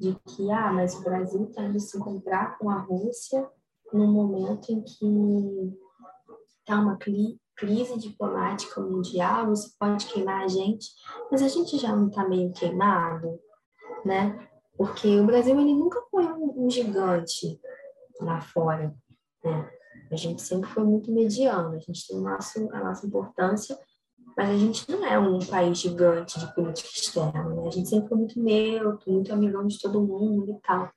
[0.00, 3.46] de que, ah, mas o Brasil está indo se encontrar com a Rússia
[3.92, 5.76] no momento em que
[6.60, 10.88] está uma crise diplomática mundial, você pode queimar a gente,
[11.30, 13.38] mas a gente já não está meio queimado,
[14.02, 14.48] né?
[14.74, 17.60] Porque o Brasil ele nunca foi um, um gigante
[18.20, 18.94] lá fora,
[19.44, 19.70] né?
[20.10, 23.78] A gente sempre foi muito mediano, a gente tem a nossa importância,
[24.36, 27.66] mas a gente não é um país gigante de política externa, né?
[27.66, 30.90] A gente sempre foi muito neutro, muito amigão de todo mundo e tal.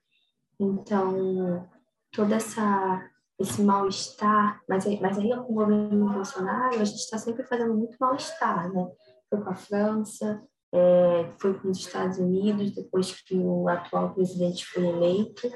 [0.60, 1.68] Então,
[2.12, 7.44] toda essa esse mal-estar, mas, mas aí com o governo Bolsonaro, a gente está sempre
[7.44, 8.88] fazendo muito mal-estar, né?
[9.30, 10.42] Foi com a França,
[10.72, 15.52] é, foi com os Estados Unidos, depois que o atual presidente foi eleito.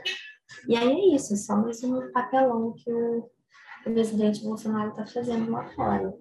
[0.68, 3.30] E aí é isso, é só mais um papelão que o
[3.84, 6.14] presidente Bolsonaro está fazendo lá fora.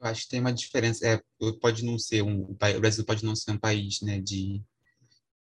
[0.00, 1.06] Eu acho que tem uma diferença.
[1.06, 1.22] É,
[1.60, 4.62] pode não ser um, o Brasil pode não ser um país, né, de,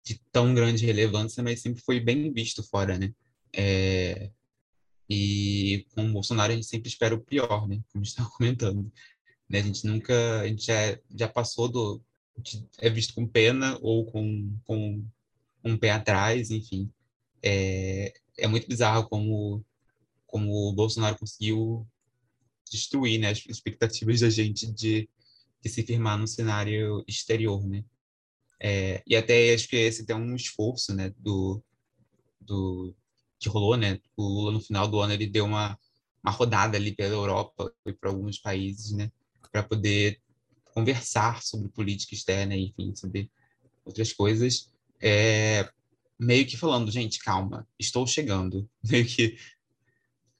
[0.04, 3.12] de tão grande relevância, mas sempre foi bem visto fora, né?
[3.52, 4.30] É,
[5.08, 7.80] e com o Bolsonaro a gente sempre espera o pior, né?
[7.92, 8.90] Como estava comentando.
[9.48, 9.60] Né?
[9.60, 12.02] A gente nunca, a gente já, já passou do,
[12.78, 15.04] é visto com pena ou com, com
[15.62, 16.90] um pé atrás, enfim.
[17.42, 19.64] É, é muito bizarro como,
[20.26, 21.86] como o Bolsonaro conseguiu
[22.70, 25.08] destruir né, as expectativas da gente de,
[25.62, 27.84] de se firmar no cenário exterior, né?
[28.60, 31.62] É, e até acho que esse tem um esforço, né, do,
[32.40, 32.94] do
[33.38, 34.00] que rolou, né?
[34.16, 35.78] O Lula no final do ano ele deu uma,
[36.22, 39.12] uma rodada ali pela Europa e para alguns países, né,
[39.52, 40.20] para poder
[40.64, 43.30] conversar sobre política externa, enfim, sobre
[43.84, 45.68] outras coisas, é,
[46.18, 49.38] meio que falando, gente, calma, estou chegando, meio que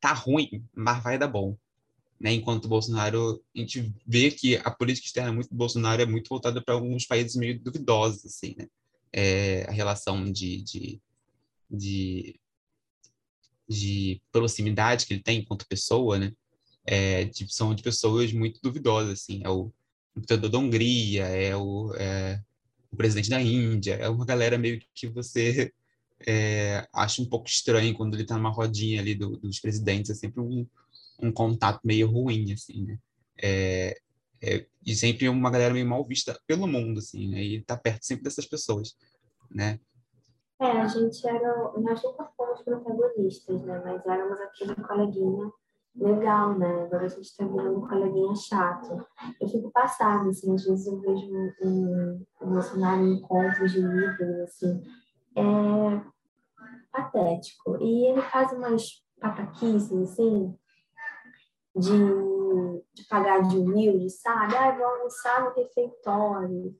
[0.00, 1.56] tá ruim, mas vai dar bom.
[2.24, 2.32] Né?
[2.32, 6.26] Enquanto o Bolsonaro, a gente vê que a política externa muito do Bolsonaro é muito
[6.30, 8.66] voltada para alguns países meio duvidosos, assim, né?
[9.12, 11.02] É, a relação de, de,
[11.70, 12.40] de,
[13.68, 16.32] de, proximidade que ele tem enquanto pessoa, né?
[16.86, 19.42] É, de, são de pessoas muito duvidosas, assim.
[19.44, 19.70] É o,
[20.16, 22.40] ditador da Hungria, é o, é
[22.90, 25.70] o presidente da Índia, é uma galera meio que você
[26.26, 30.14] é, acha um pouco estranho quando ele está numa rodinha ali do, dos presidentes, é
[30.14, 30.66] sempre um,
[31.22, 32.98] um contato meio ruim, assim, né?
[33.42, 33.96] É,
[34.42, 37.42] é, e sempre uma galera meio mal vista pelo mundo, assim, né?
[37.42, 38.94] E tá perto sempre dessas pessoas,
[39.50, 39.80] né?
[40.60, 43.82] É, a gente era, nós nunca fomos protagonistas, né?
[43.84, 45.50] Mas éramos aquele coleguinha
[45.96, 46.84] legal, né?
[46.84, 49.06] Agora a gente está virando um coleguinha chato.
[49.40, 51.26] Eu fico passada, assim, às vezes eu vejo
[51.62, 54.82] um, um Bolsonaro em encontros de líderes, assim,
[55.36, 56.14] é
[56.92, 57.76] patético.
[57.80, 60.56] E ele faz umas pataquices, assim,
[61.74, 64.54] de, de pagar de humilde, sabe?
[64.56, 66.76] Ah, vou almoçar no refeitório.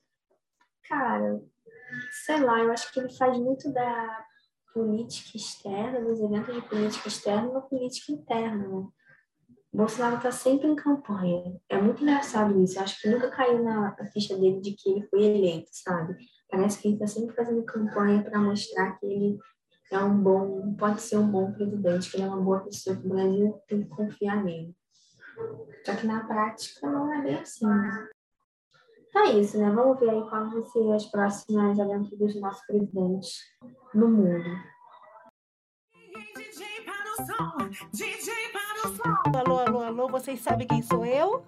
[0.88, 1.42] Cara,
[2.24, 4.24] sei lá, eu acho que ele faz muito da
[4.72, 8.88] política externa, dos eventos de política externa, uma política interna, né?
[9.72, 11.60] Bolsonaro está sempre em campanha.
[11.68, 12.78] É muito engraçado isso.
[12.78, 16.16] Eu acho que nunca caiu na, ficha dele de que ele foi eleito, sabe?
[16.48, 19.38] Parece que ele está sempre fazendo campanha para mostrar que ele
[19.90, 23.04] é um bom, pode ser um bom presidente, que ele é uma boa pessoa, que
[23.04, 24.74] o Brasil tem que confiar nele.
[25.84, 27.66] Só que na prática não é bem assim.
[27.66, 28.08] Né?
[29.08, 29.70] Então é isso, né?
[29.70, 33.30] Vamos ver aí quais vão ser as próximas aventuras do nosso presidente
[33.94, 34.74] no mundo.
[39.36, 41.44] Alô, alô, alô, vocês sabem quem sou eu?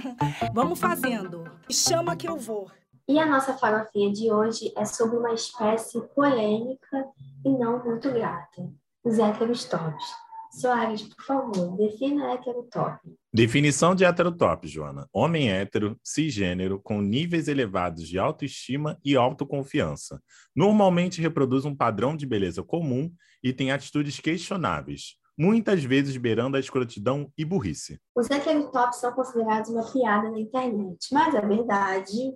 [0.54, 1.44] Vamos fazendo.
[1.70, 2.70] Chama que eu vou.
[3.08, 7.08] E a nossa farofinha de hoje é sobre uma espécie polêmica
[7.44, 8.72] e não muito grata,
[9.04, 10.29] os heterostops.
[10.52, 12.98] Soares, por favor, defina heterotop.
[13.32, 15.08] Definição de heterotop, Joana.
[15.12, 20.20] Homem hétero, cisgênero, com níveis elevados de autoestima e autoconfiança.
[20.54, 26.60] Normalmente reproduz um padrão de beleza comum e tem atitudes questionáveis, muitas vezes beirando a
[26.60, 28.00] escrotidão e burrice.
[28.16, 32.34] Os heterotops são considerados uma piada na internet, mas a verdade,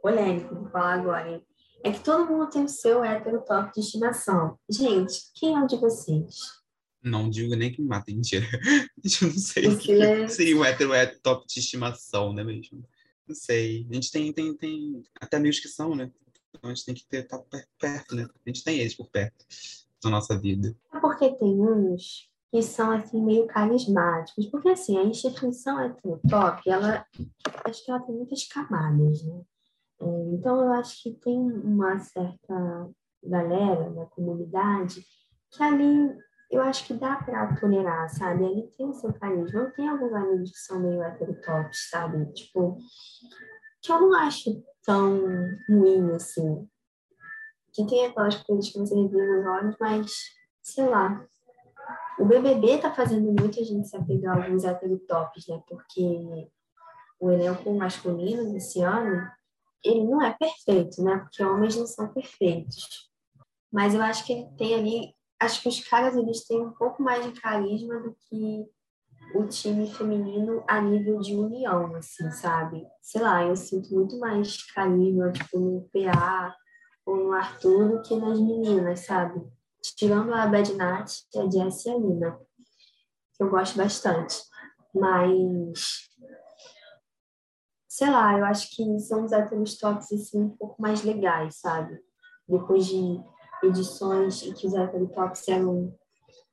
[0.00, 1.42] polêmico, vou falar agora, hein?
[1.84, 4.56] É que todo mundo tem o seu hétero top de estimação.
[4.70, 6.65] Gente, quem é o de vocês?
[7.06, 8.44] Não digo nem que me matem, mentira.
[9.22, 12.82] Não sei que é- seria o hétero é top de estimação, né mesmo?
[13.28, 13.86] Não sei.
[13.88, 16.10] A gente tem, tem, tem até amigos que são, né?
[16.50, 18.24] Então a gente tem que ter tá per- perto, né?
[18.24, 19.44] A gente tem eles por perto
[20.02, 20.76] na nossa vida.
[20.92, 27.04] É porque tem uns que são assim meio carismáticos, porque assim, a instituição heterotop, ela
[27.64, 29.42] acho que ela tem muitas camadas, né?
[30.00, 32.90] É, Então eu acho que tem uma certa
[33.22, 35.04] galera na comunidade
[35.50, 36.16] que ali
[36.50, 38.44] eu acho que dá para tolerar, sabe?
[38.44, 39.60] Ali tem o seu carisma.
[39.60, 42.32] Eu tenho alguns amigos que são meio heterotops, sabe?
[42.32, 42.78] Tipo,
[43.82, 45.20] que eu não acho tão
[45.68, 46.68] ruim assim.
[47.72, 50.12] Que tem aquelas coisas que você revira nos olhos, mas
[50.62, 51.26] sei lá.
[52.18, 55.62] O BBB tá fazendo muita gente se apegar a alguns heterotops, né?
[55.68, 56.48] Porque
[57.20, 59.30] o elenco masculino desse ano,
[59.84, 61.18] ele não é perfeito, né?
[61.18, 63.10] Porque homens não são perfeitos.
[63.70, 67.02] Mas eu acho que ele tem ali, acho que os caras eles têm um pouco
[67.02, 68.66] mais de carisma do que
[69.34, 72.86] o time feminino a nível de união, assim, sabe?
[73.02, 76.54] Sei lá, eu sinto muito mais carisma, tipo, no PA
[77.04, 79.40] ou no Arthur do que nas meninas, sabe?
[79.96, 82.38] Tirando a Bad Nat, a Jess e a Nina,
[83.34, 84.42] que eu gosto bastante.
[84.94, 86.08] Mas,
[87.88, 92.00] sei lá, eu acho que são os héteros tops, assim, um pouco mais legais, sabe?
[92.48, 93.20] Depois de
[93.62, 94.72] edições em que os
[95.14, 95.94] tops eram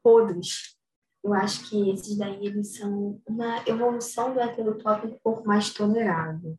[0.02, 0.78] podres,
[1.24, 5.70] eu acho que esses daí, eles são uma evolução do hétero top um pouco mais
[5.74, 6.58] tolerável.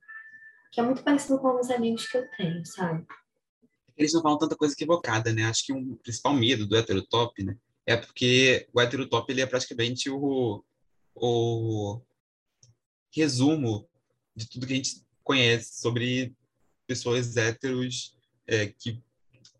[0.73, 3.07] Que é muito parecido com alguns amigos que eu tenho, sabe?
[3.97, 5.45] Eles não falam tanta coisa equivocada, né?
[5.45, 7.57] Acho que um principal medo do heterotop, né?
[7.87, 10.65] É porque o heterotop, ele é praticamente o,
[11.15, 12.01] o
[13.15, 13.87] resumo
[14.35, 16.35] de tudo que a gente conhece sobre
[16.87, 19.03] pessoas héteros é, que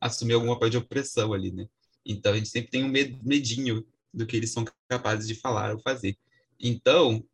[0.05, 1.67] assumem algum papel de opressão ali, né?
[2.05, 5.73] Então, a gente sempre tem um med- medinho do que eles são capazes de falar
[5.73, 6.15] ou fazer.
[6.61, 7.25] Então,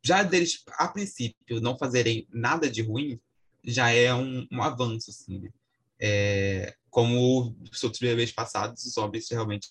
[0.00, 3.18] já deles, a princípio, não fazerem nada de ruim,
[3.64, 5.50] já é um, um avanço, assim, né?
[5.98, 9.70] É, como os outros bebês passados, os homens realmente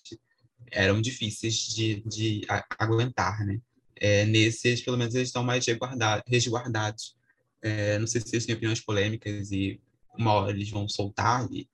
[0.70, 2.42] eram difíceis de, de
[2.78, 3.58] aguentar, né?
[3.96, 7.16] É, nesses, pelo menos, eles estão mais resguarda- resguardados.
[7.62, 9.80] É, não sei se eles têm opiniões polêmicas e
[10.18, 11.66] uma hora eles vão soltar e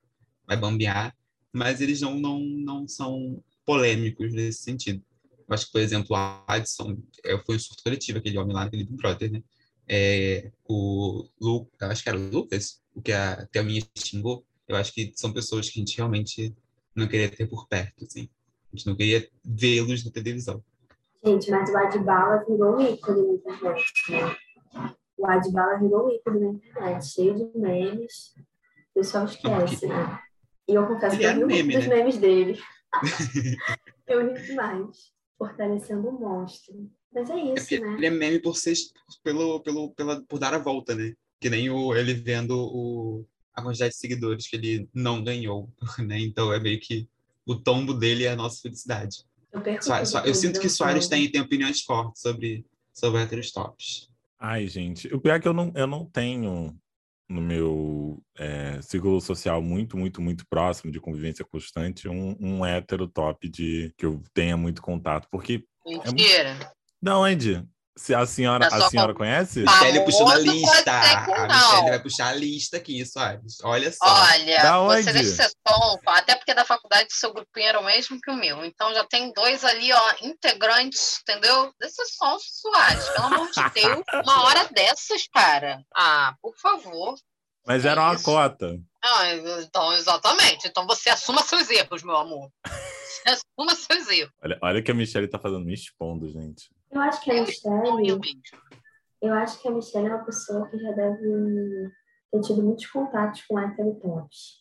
[0.50, 1.16] vai bambear,
[1.52, 5.00] mas eles não, não, não são polêmicos nesse sentido.
[5.48, 8.64] Eu acho que, por exemplo, o Adson é, foi um surto coletivo, aquele homem lá
[8.64, 9.42] naquele Big Brother, né?
[9.88, 14.76] É, o Lu, eu acho que era o Lucas, o que a Thelminha xingou, eu
[14.76, 16.54] acho que são pessoas que a gente realmente
[16.94, 18.28] não queria ter por perto, assim.
[18.72, 20.62] A gente não queria vê-los na televisão.
[21.24, 24.36] Gente, mas o Adbala virou um ícone na internet, né?
[25.16, 28.34] O Adbala virou um ícone na internet, cheio de memes.
[28.90, 30.20] O pessoal esquece, né?
[30.70, 31.96] E eu confesso Ele que eu ri um meme, dos né?
[31.96, 32.61] memes dele.
[34.06, 35.12] eu ri demais.
[35.37, 36.88] Fortalecendo o monstro.
[37.12, 37.94] Mas é É isso, porque né?
[37.94, 38.74] ele é meme por ser
[39.24, 41.12] pelo, pelo, pela, por dar a volta, né?
[41.40, 46.20] Que nem o, ele vendo o, a quantidade de seguidores que ele não ganhou, né?
[46.20, 47.09] Então é meio que
[47.44, 49.24] o tombo dele é a nossa felicidade.
[49.52, 50.68] Eu, eu sinto que.
[50.68, 54.09] Soares tem, tem opiniões fortes sobre, sobre héteros tops.
[54.38, 56.78] Ai, gente, o pior é que eu não, eu não tenho
[57.30, 63.06] no meu é, círculo social muito, muito, muito próximo de convivência constante um, um hétero
[63.06, 65.28] top de que eu tenha muito contato.
[65.30, 66.58] Porque, Mentira.
[67.00, 67.64] da onde?
[67.96, 69.61] Se a senhora, É a senhora conhece?
[69.61, 70.90] Michelle puxou na lista.
[70.92, 71.46] A.
[71.48, 73.59] Michelle vai puxar a lista aqui, Soares.
[73.62, 74.05] Olha só.
[74.07, 75.12] Olha, Da você onde?
[75.12, 75.50] deixa ser
[76.07, 78.64] até porque da faculdade seu grupinho era o mesmo que o meu.
[78.64, 81.72] Então já tem dois ali, ó, integrantes, entendeu?
[81.79, 84.05] Desses sons Soares, pelo amor de Deus.
[84.24, 85.83] Uma hora dessas, cara.
[85.94, 87.14] Ah, por favor.
[87.66, 88.79] Mas É era uma cota.
[89.05, 90.66] Ah, então, exatamente.
[90.68, 92.48] Então você assuma seus erros, meu amor.
[93.11, 94.33] Você assuma seus erros.
[94.42, 96.70] Olha, olha que a Michelle tá fazendo me expondo, gente.
[96.90, 98.20] Eu acho que a Eu Michelle,
[99.22, 101.90] eu acho que a Michelle é uma pessoa que já deve
[102.33, 104.61] ter tido muitos contatos com hétero tops.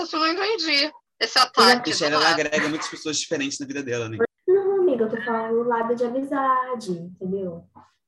[0.00, 0.92] Isso, não entendi.
[1.20, 1.90] Esse A ataque.
[1.90, 4.18] Michelle, do ela agrega muitas pessoas diferentes na vida dela, né?
[4.46, 7.64] Não, amiga, eu tô falando do lado de amizade, entendeu?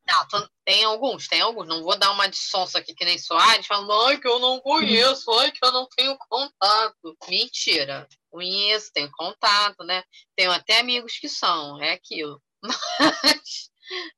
[0.06, 1.66] Não, tô- tem alguns, tem alguns.
[1.66, 4.60] Não vou dar uma de sonsa aqui que nem Soares, falando, ai, que eu não
[4.60, 7.16] conheço, ai, que eu não tenho contato.
[7.28, 8.06] Mentira.
[8.30, 10.02] Conheço, tenho contato, né?
[10.36, 12.40] Tenho até amigos que são, é aquilo.
[12.64, 13.70] Mas,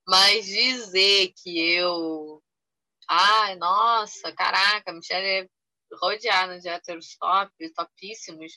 [0.06, 2.42] mas dizer que eu.
[3.08, 5.48] Ai, nossa, caraca, a Michelle é
[6.00, 8.52] rodeada de héteros top, topíssimos.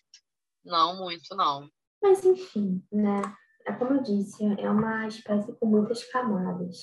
[0.64, 1.70] Não, muito não.
[2.02, 3.22] Mas enfim, né?
[3.66, 6.78] É como eu disse, é uma espécie com muitas camadas.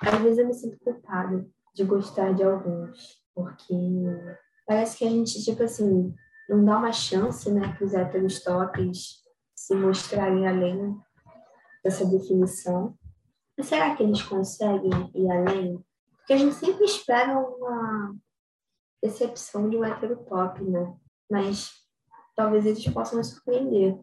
[0.00, 3.74] Às vezes eu me sinto culpada de gostar de alguns, porque
[4.66, 6.14] parece que a gente, tipo assim,
[6.48, 9.20] não dá uma chance, né, para os héteros tops
[9.54, 10.98] se mostrarem além
[11.82, 12.96] dessa definição.
[13.56, 15.84] Mas será que eles conseguem ir além?
[16.16, 18.14] Porque a gente sempre espera uma
[19.02, 20.96] decepção de um hétero top, né?
[21.30, 21.72] Mas
[22.36, 23.98] talvez eles possam nos surpreender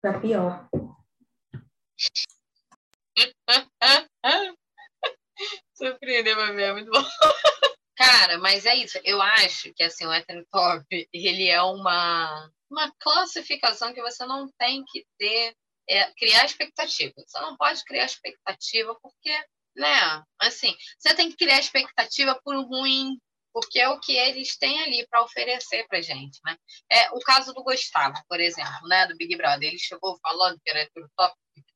[0.00, 0.68] para pior.
[5.74, 7.02] Surpreender pra mim é muito bom.
[7.96, 8.98] Cara, mas é isso.
[9.04, 14.84] Eu acho que assim, o heterotop, ele é uma, uma classificação que você não tem
[14.84, 15.54] que ter,
[15.88, 17.14] é, criar expectativa.
[17.16, 19.32] Você não pode criar expectativa porque,
[19.74, 23.18] né, assim, você tem que criar expectativa por ruim,
[23.52, 26.56] porque é o que eles têm ali para oferecer pra gente, né?
[26.92, 29.68] É o caso do Gustavo, por exemplo, né, do Big Brother.
[29.68, 31.34] Ele chegou falando que era heterotop,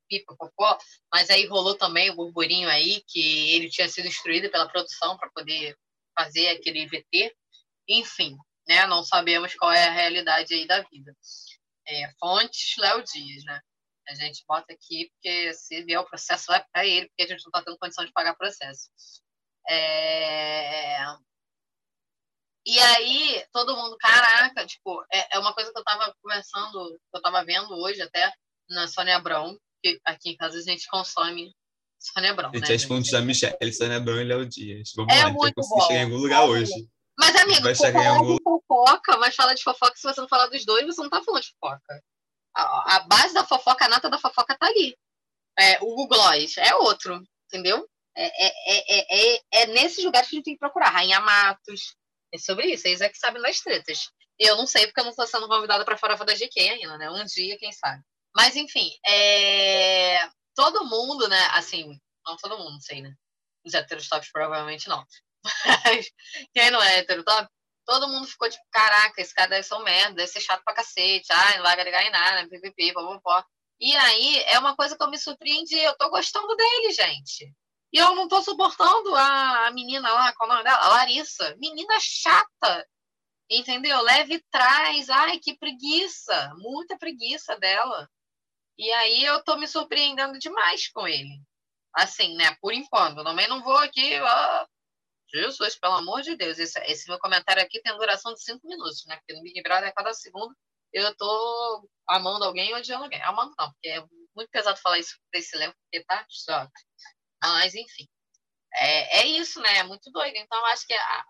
[0.08, 0.76] pipa, popó,
[1.10, 5.30] mas aí rolou também o burburinho aí que ele tinha sido instruído pela produção para
[5.30, 5.76] poder
[6.18, 7.34] fazer aquele VT,
[7.88, 8.36] enfim,
[8.68, 8.86] né?
[8.86, 11.16] Não sabemos qual é a realidade aí da vida.
[11.88, 13.60] É, fontes Léo Dias, né?
[14.10, 17.42] A gente bota aqui porque se vier o processo vai para ele, porque a gente
[17.44, 18.88] não está tendo condição de pagar processo.
[19.68, 20.98] É...
[22.66, 27.16] E aí, todo mundo, caraca, tipo, é, é uma coisa que eu estava conversando, que
[27.16, 28.32] eu estava vendo hoje até
[28.68, 31.54] na Sônia Abrão, que aqui em casa a gente consome
[31.98, 32.50] Sônia Abrão.
[32.52, 34.92] Gente, né, fontes da Michelle, Sônia Abrão e Léo Dias.
[34.94, 36.88] Vamos É lá, a gente vai muito chegar em algum lugar hoje.
[37.18, 40.46] Mas, amigo, Vai chegar em algum- fofoca, mas falar de fofoca, se você não falar
[40.46, 42.02] dos dois, você não tá falando de fofoca.
[42.54, 44.96] A, base da fofoca, a nata da fofoca tá ali.
[45.58, 47.88] É, o Google Gloss é outro, entendeu?
[48.16, 50.90] É, é, é, é, é nesses lugares que a gente tem que procurar.
[50.90, 51.94] Rainha Matos.
[52.32, 54.08] É sobre isso, eles é que sabem das tretas.
[54.38, 57.10] Eu não sei porque eu não tô sendo convidada pra Farofa da GQ ainda, né?
[57.10, 58.02] Um dia, quem sabe.
[58.34, 60.28] Mas, enfim, é...
[60.54, 61.40] todo mundo, né?
[61.52, 63.12] Assim, não todo mundo, sei, né?
[63.64, 65.04] Os héteros tops provavelmente não.
[65.84, 66.10] Mas
[66.54, 67.48] quem não é hétero top,
[67.90, 70.74] todo mundo ficou tipo, caraca, esse cara deve ser um merda, deve ser chato pra
[70.74, 73.44] cacete, ai, não vai agregar em nada, ppp, popopó.
[73.80, 77.52] E aí, é uma coisa que eu me surpreendi, eu tô gostando dele, gente.
[77.92, 80.84] E eu não tô suportando a, menina lá, qual é o nome dela?
[80.84, 81.56] A Larissa.
[81.58, 82.86] Menina chata,
[83.50, 84.00] entendeu?
[84.02, 88.08] Leve traz, ai, que preguiça, muita preguiça dela.
[88.78, 91.42] E aí eu tô me surpreendendo demais com ele.
[91.94, 93.24] Assim, né, por enquanto.
[93.24, 94.66] Também não vou aqui, ó,
[95.32, 99.04] Jesus, pelo amor de Deus, esse, esse meu comentário aqui tem duração de cinco minutos,
[99.06, 99.16] né?
[99.16, 100.54] Porque no Big Brother, a cada segundo,
[100.92, 103.22] eu tô amando alguém ou odiando alguém.
[103.22, 104.00] Amando não, porque é
[104.34, 106.82] muito pesado falar isso desse elenco, porque tá choque.
[107.42, 108.08] Mas, enfim.
[108.74, 109.78] É, é isso, né?
[109.78, 110.36] É muito doido.
[110.36, 111.24] Então, eu acho que a,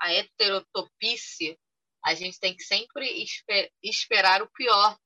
[0.00, 1.58] a heterotopice,
[2.04, 4.96] a gente tem que sempre esper, esperar o pior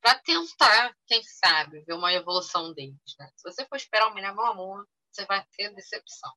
[0.00, 3.30] para tentar, quem sabe, ver uma evolução deles, né?
[3.36, 6.32] Se você for esperar o melhor, meu amor, você vai ter decepção.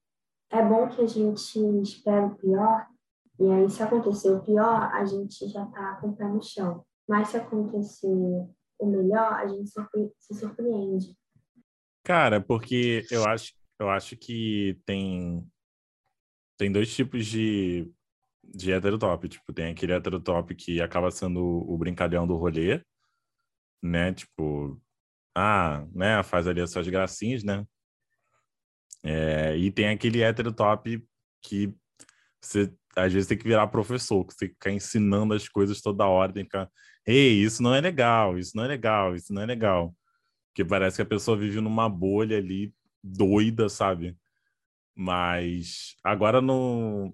[0.53, 2.87] É bom que a gente espera o pior,
[3.39, 6.85] e aí, se acontecer o pior, a gente já tá com o pé no chão.
[7.07, 9.69] Mas se acontecer o melhor, a gente
[10.19, 11.17] se surpreende.
[12.03, 15.45] Cara, porque eu acho, eu acho que tem,
[16.57, 17.91] tem dois tipos de,
[18.43, 19.27] de heterotop.
[19.27, 22.81] Tipo, tem aquele heterotop que acaba sendo o brincalhão do rolê,
[23.81, 24.13] né?
[24.13, 24.79] Tipo,
[25.35, 26.21] ah, né?
[26.21, 27.65] Faz ali as suas gracinhas, né?
[29.03, 31.05] É, e tem aquele heterotop
[31.41, 31.73] que
[32.41, 36.31] você às vezes tem que virar professor, que você fica ensinando as coisas toda hora,
[36.31, 36.69] tem que ficar,
[37.05, 39.95] ei, isso não é legal, isso não é legal, isso não é legal.
[40.49, 44.15] Porque parece que a pessoa vive numa bolha ali doida, sabe?
[44.95, 47.13] Mas agora no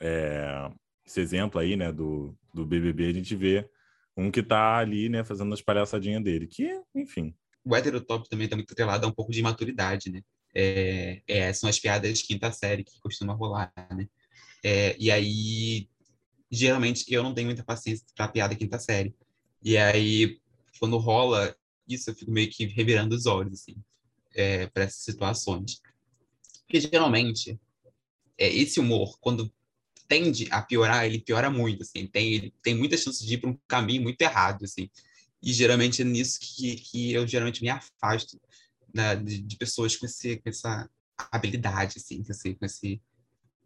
[0.00, 0.70] é,
[1.04, 3.68] esse exemplo aí, né, do, do BBB, a gente vê
[4.16, 7.34] um que tá ali, né, fazendo as palhaçadinhas dele, que, enfim.
[7.64, 10.22] O heterotop também está muito atrelado a um pouco de maturidade, né?
[10.60, 14.08] É, é, são as piadas de quinta série que costuma rolar, né?
[14.64, 15.88] É, e aí,
[16.50, 19.14] geralmente, eu não tenho muita paciência para piada quinta série.
[19.62, 20.40] E aí,
[20.80, 21.56] quando rola
[21.88, 23.76] isso, eu fico meio que revirando os olhos, assim,
[24.34, 25.80] é, para essas situações.
[26.66, 27.56] Porque, geralmente,
[28.36, 29.52] é, esse humor, quando
[30.08, 33.58] tende a piorar, ele piora muito, assim, tem, tem muitas chances de ir para um
[33.68, 34.90] caminho muito errado, assim.
[35.40, 38.40] E, geralmente, é nisso que, que eu, geralmente, me afasto
[38.92, 40.88] né, de, de pessoas com, esse, com essa
[41.30, 43.02] habilidade, assim, com esse, com esse,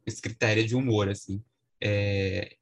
[0.07, 1.43] esse critério de humor, assim.
[1.81, 2.57] É,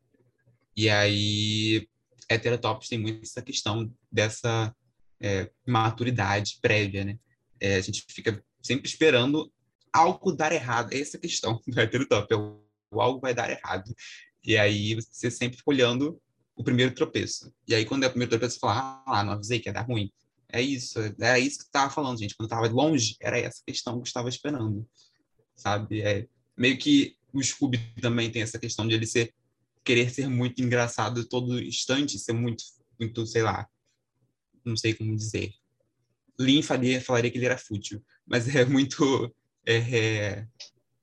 [0.77, 1.89] e aí,
[2.29, 4.75] heterotops tem muito essa questão dessa
[5.21, 7.19] é, maturidade prévia, né?
[7.61, 9.53] É, a gente fica sempre esperando
[9.93, 10.93] algo dar errado.
[10.93, 13.95] Essa é a questão do heterotop, é o, o algo vai dar errado.
[14.45, 16.21] E aí você sempre fica olhando
[16.57, 17.53] o primeiro tropeço.
[17.67, 19.83] E aí quando é o primeiro tropeço, você fala, ah, não avisei que ia dar
[19.83, 20.11] ruim.
[20.53, 22.35] É isso, era isso que eu estava falando, gente.
[22.37, 24.87] Quando eu estava longe, era essa questão que eu estava esperando,
[25.55, 26.03] sabe?
[26.03, 26.27] É
[26.57, 29.33] meio que o Scooby também tem essa questão de ele ser
[29.83, 32.63] querer ser muito engraçado todo instante, ser muito,
[32.99, 33.67] muito, sei lá,
[34.65, 35.53] não sei como dizer.
[36.39, 39.35] Lin faria, falaria que ele era fútil, mas é muito,
[39.65, 40.47] é, é,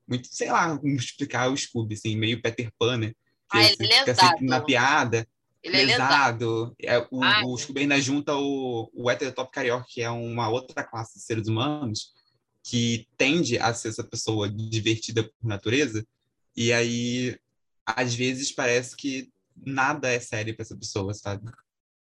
[0.06, 3.08] muito, sei lá, como explicar o Scooby, assim, meio Peter Pan, né?
[3.50, 5.28] Que Ah, ele é fica sempre na piada,
[5.68, 6.74] Ele é lesado.
[6.82, 7.44] É, o, Ai.
[7.44, 11.48] o Scooby ainda junta o, o heterotop carioca, que é uma outra classe de seres
[11.48, 12.12] humanos,
[12.62, 16.04] que tende a ser essa pessoa divertida por natureza,
[16.56, 17.38] e aí,
[17.86, 21.50] às vezes, parece que nada é sério para essa pessoa, sabe?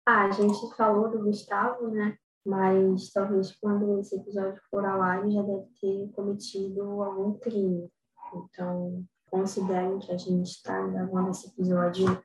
[0.07, 2.17] Ah, a gente falou do Gustavo, né?
[2.47, 7.91] Mas talvez quando esse episódio for ao ar, ele já deve ter cometido algum crime.
[8.33, 12.23] Então, considerem que a gente está gravando esse episódio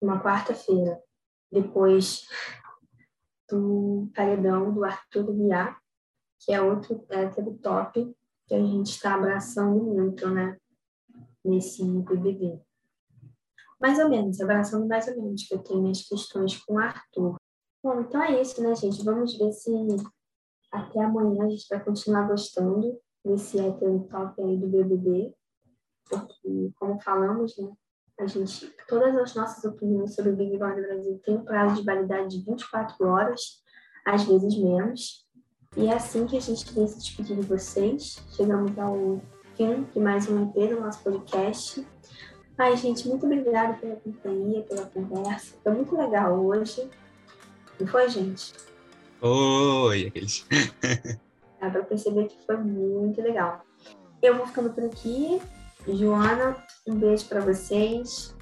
[0.00, 1.02] uma quarta-feira,
[1.50, 2.26] depois
[3.48, 5.80] do paredão do Arthur Guiar,
[6.40, 8.14] que é outro hétero top
[8.46, 10.56] que a gente está abraçando muito, né?
[11.44, 12.60] Nesse BBB.
[13.80, 17.36] Mais ou menos, abraçando mais ou menos, que eu tenho minhas questões com o Arthur.
[17.82, 19.04] Bom, então é isso, né, gente?
[19.04, 19.70] Vamos ver se
[20.72, 25.34] até amanhã a gente vai continuar gostando desse hétero top aí do BBB.
[26.08, 27.72] Porque, como falamos, né,
[28.18, 31.84] a gente, todas as nossas opiniões sobre o Big Brother Brasil têm um prazo de
[31.84, 33.62] validade de 24 horas,
[34.04, 35.26] às vezes menos.
[35.76, 38.24] E é assim que a gente queria se despedir de vocês.
[38.30, 39.20] Chegamos ao
[39.54, 41.86] fim de mais um EP do nosso podcast.
[42.56, 45.54] Ai, gente, muito obrigada pela companhia, pela conversa.
[45.62, 46.88] Foi muito legal hoje.
[47.78, 48.54] Não foi, gente?
[49.20, 50.10] Oi.
[51.60, 53.62] Dá pra perceber que foi muito legal.
[54.22, 55.38] Eu vou ficando por aqui.
[55.88, 56.56] Joana,
[56.86, 58.34] um beijo pra vocês.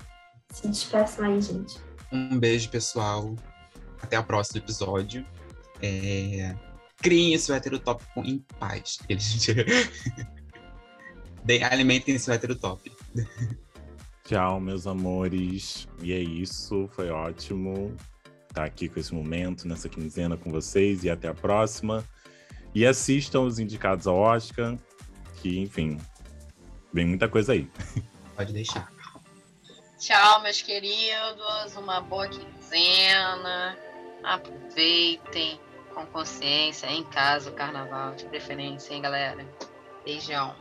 [0.50, 1.78] Se despeçam aí, gente.
[2.12, 3.34] Um beijo, pessoal.
[4.02, 5.26] Até o próximo episódio.
[5.82, 6.54] É...
[7.02, 8.98] Criem seu heterotópico em paz.
[9.08, 9.46] Eles...
[11.44, 12.90] Deem- Alimentem seu heterotop.
[14.24, 15.86] Tchau, meus amores.
[16.00, 17.94] E é isso, foi ótimo
[18.48, 22.02] estar aqui com esse momento, nessa quinzena com vocês e até a próxima.
[22.74, 24.78] E assistam os indicados ao Oscar,
[25.36, 25.98] que, enfim,
[26.94, 27.68] vem muita coisa aí.
[28.36, 28.90] Pode deixar.
[29.98, 31.76] Tchau, meus queridos.
[31.76, 33.76] Uma boa quinzena.
[34.22, 35.60] Aproveitem
[35.94, 39.44] com consciência, em casa, o carnaval, de preferência, hein, galera?
[40.04, 40.54] Beijão.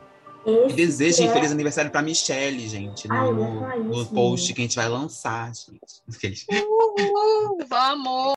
[0.46, 3.08] E desejem é- feliz aniversário pra Michelle, gente.
[3.10, 6.46] Ai, No, falar no post que a gente vai lançar, gente.
[6.52, 8.34] Uhul, vamos!